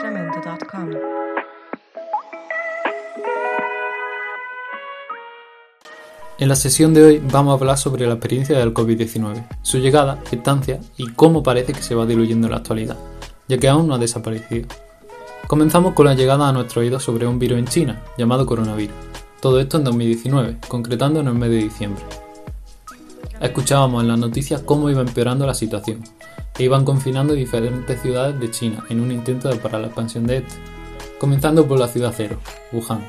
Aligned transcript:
Jamendo.com. 0.00 0.90
En 6.38 6.48
la 6.48 6.56
sesión 6.56 6.92
de 6.92 7.02
hoy 7.02 7.22
vamos 7.32 7.52
a 7.52 7.54
hablar 7.54 7.78
sobre 7.78 8.06
la 8.06 8.14
experiencia 8.14 8.58
del 8.58 8.74
COVID-19, 8.74 9.46
su 9.62 9.78
llegada, 9.78 10.18
distancia 10.30 10.80
y 10.98 11.12
cómo 11.12 11.42
parece 11.42 11.72
que 11.72 11.82
se 11.82 11.94
va 11.94 12.04
diluyendo 12.04 12.46
en 12.46 12.50
la 12.50 12.58
actualidad, 12.58 12.98
ya 13.48 13.56
que 13.56 13.68
aún 13.68 13.88
no 13.88 13.94
ha 13.94 13.98
desaparecido. 13.98 14.68
Comenzamos 15.46 15.94
con 15.94 16.06
la 16.06 16.14
llegada 16.14 16.48
a 16.48 16.52
nuestro 16.52 16.82
oído 16.82 17.00
sobre 17.00 17.26
un 17.26 17.38
virus 17.38 17.58
en 17.58 17.66
China, 17.66 18.02
llamado 18.18 18.44
coronavirus. 18.44 18.96
Todo 19.40 19.60
esto 19.60 19.78
en 19.78 19.84
2019, 19.84 20.58
concretando 20.68 21.20
en 21.20 21.28
el 21.28 21.34
mes 21.34 21.50
de 21.50 21.56
diciembre. 21.56 22.04
Escuchábamos 23.40 24.02
en 24.02 24.08
las 24.08 24.18
noticias 24.18 24.62
cómo 24.62 24.90
iba 24.90 25.00
empeorando 25.00 25.44
la 25.46 25.54
situación, 25.54 26.02
e 26.56 26.62
iban 26.62 26.84
confinando 26.84 27.34
diferentes 27.34 28.00
ciudades 28.00 28.38
de 28.38 28.50
China 28.50 28.84
en 28.88 29.00
un 29.00 29.10
intento 29.10 29.48
de 29.48 29.56
parar 29.56 29.80
la 29.80 29.88
expansión 29.88 30.26
de 30.26 30.38
este, 30.38 30.54
comenzando 31.18 31.66
por 31.66 31.78
la 31.78 31.88
ciudad 31.88 32.14
cero, 32.16 32.38
Wuhan. 32.72 33.04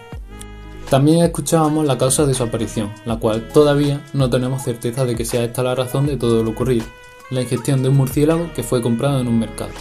También 0.90 1.24
escuchábamos 1.24 1.86
la 1.86 1.98
causa 1.98 2.26
de 2.26 2.34
su 2.34 2.44
aparición, 2.44 2.92
la 3.06 3.18
cual 3.18 3.48
todavía 3.50 4.04
no 4.14 4.30
tenemos 4.30 4.64
certeza 4.64 5.06
de 5.06 5.16
que 5.16 5.26
sea 5.26 5.44
esta 5.44 5.64
la 5.64 5.76
razón 5.76 6.08
de 6.08 6.18
todo 6.18 6.44
lo 6.44 6.52
ocurrido, 6.52 6.86
la 7.30 7.42
ingestión 7.42 7.84
de 7.84 7.90
un 7.90 7.98
murciélago 7.98 8.52
que 8.54 8.64
fue 8.64 8.82
comprado 8.82 9.20
en 9.20 9.28
un 9.28 9.40
mercado. 9.40 9.72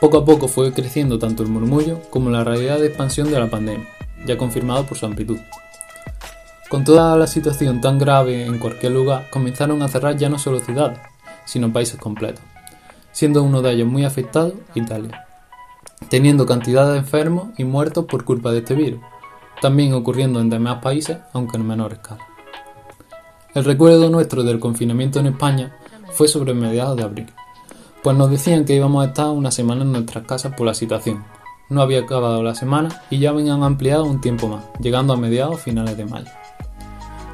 Poco 0.00 0.18
a 0.18 0.24
poco 0.24 0.48
fue 0.48 0.72
creciendo 0.72 1.18
tanto 1.18 1.42
el 1.42 1.48
murmullo 1.48 2.00
como 2.10 2.30
la 2.30 2.44
realidad 2.44 2.80
de 2.80 2.88
expansión 2.88 3.30
de 3.30 3.38
la 3.38 3.48
pandemia, 3.48 3.88
ya 4.26 4.36
confirmado 4.36 4.84
por 4.84 4.98
su 4.98 5.06
amplitud. 5.06 5.38
Con 6.72 6.84
toda 6.84 7.18
la 7.18 7.26
situación 7.26 7.82
tan 7.82 7.98
grave 7.98 8.46
en 8.46 8.58
cualquier 8.58 8.92
lugar, 8.92 9.28
comenzaron 9.28 9.82
a 9.82 9.88
cerrar 9.88 10.16
ya 10.16 10.30
no 10.30 10.38
solo 10.38 10.58
ciudades, 10.58 10.98
sino 11.44 11.70
países 11.70 12.00
completos, 12.00 12.42
siendo 13.12 13.42
uno 13.42 13.60
de 13.60 13.72
ellos 13.72 13.86
muy 13.86 14.06
afectado 14.06 14.54
Italia, 14.74 15.26
teniendo 16.08 16.46
cantidad 16.46 16.90
de 16.90 17.00
enfermos 17.00 17.48
y 17.58 17.64
muertos 17.64 18.06
por 18.06 18.24
culpa 18.24 18.52
de 18.52 18.60
este 18.60 18.74
virus, 18.74 19.00
también 19.60 19.92
ocurriendo 19.92 20.40
en 20.40 20.48
demás 20.48 20.78
países, 20.82 21.18
aunque 21.34 21.58
en 21.58 21.66
menor 21.66 21.92
escala. 21.92 22.24
El 23.54 23.66
recuerdo 23.66 24.08
nuestro 24.08 24.42
del 24.42 24.58
confinamiento 24.58 25.20
en 25.20 25.26
España 25.26 25.76
fue 26.12 26.26
sobre 26.26 26.54
mediados 26.54 26.96
de 26.96 27.02
abril, 27.02 27.26
pues 28.02 28.16
nos 28.16 28.30
decían 28.30 28.64
que 28.64 28.76
íbamos 28.76 29.04
a 29.04 29.08
estar 29.08 29.26
una 29.26 29.50
semana 29.50 29.82
en 29.82 29.92
nuestras 29.92 30.24
casas 30.24 30.54
por 30.54 30.66
la 30.66 30.72
situación. 30.72 31.22
No 31.68 31.82
había 31.82 32.00
acabado 32.00 32.42
la 32.42 32.54
semana 32.54 33.02
y 33.10 33.18
ya 33.18 33.28
habían 33.28 33.62
ampliado 33.62 34.04
un 34.04 34.22
tiempo 34.22 34.48
más, 34.48 34.64
llegando 34.80 35.12
a 35.12 35.18
mediados 35.18 35.60
finales 35.60 35.98
de 35.98 36.06
mayo. 36.06 36.30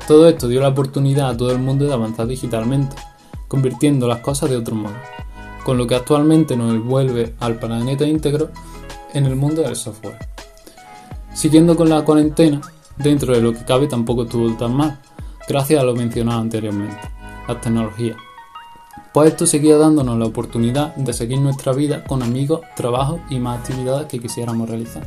Todo 0.09 0.27
esto 0.27 0.49
dio 0.49 0.63
la 0.63 0.69
oportunidad 0.69 1.29
a 1.29 1.37
todo 1.37 1.53
el 1.53 1.59
mundo 1.59 1.85
de 1.85 1.93
avanzar 1.93 2.27
digitalmente, 2.27 2.97
convirtiendo 3.47 4.09
las 4.09 4.21
cosas 4.21 4.49
de 4.49 4.57
otro 4.57 4.75
modo, 4.75 4.95
con 5.65 5.77
lo 5.77 5.87
que 5.87 5.97
actualmente 5.97 6.57
nos 6.57 6.83
vuelve 6.83 7.35
al 7.41 7.59
planeta 7.59 8.07
íntegro 8.07 8.49
en 9.13 9.27
el 9.27 9.37
mundo 9.37 9.61
del 9.61 9.77
software. 9.77 10.17
Siguiendo 11.35 11.77
con 11.77 11.91
la 11.91 12.07
cuarentena, 12.07 12.63
dentro 12.97 13.35
de 13.35 13.43
lo 13.43 13.53
que 13.53 13.67
cabe 13.67 13.87
tampoco 13.87 14.23
estuvo 14.23 14.51
tan 14.55 14.75
mal, 14.75 14.99
gracias 15.47 15.79
a 15.79 15.85
lo 15.85 15.95
mencionado 15.95 16.41
anteriormente, 16.41 16.97
las 17.47 17.61
tecnologías. 17.61 18.17
Pues 19.13 19.33
esto 19.33 19.45
seguía 19.45 19.77
dándonos 19.77 20.19
la 20.19 20.25
oportunidad 20.25 20.97
de 20.97 21.13
seguir 21.13 21.39
nuestra 21.39 21.75
vida 21.75 22.03
con 22.05 22.23
amigos, 22.23 22.63
trabajo 22.77 23.21
y 23.29 23.41
más 23.41 23.59
actividades 23.59 24.07
que 24.07 24.21
quisiéramos 24.21 24.71
realizar. 24.71 25.07